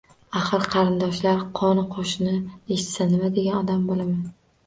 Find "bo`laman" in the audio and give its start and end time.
3.93-4.17